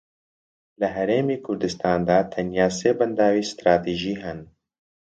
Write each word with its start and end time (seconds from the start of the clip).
لە 0.79 0.87
هەرێمی 0.95 1.41
کوردستاندا 1.45 2.19
تەنیا 2.33 2.67
سێ 2.79 2.91
بەنداوی 2.97 3.47
ستراتیژی 3.51 4.15
هەن 4.23 4.39